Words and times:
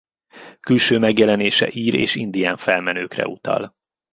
Külső 0.59 0.99
megjelenése 0.99 1.69
ír 1.71 1.93
és 1.93 2.15
indián 2.15 2.57
felmenőkre 2.57 3.27
utal. 3.27 3.75